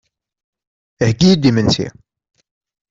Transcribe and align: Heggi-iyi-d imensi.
Heggi-iyi-d 1.01 1.49
imensi. 1.49 1.87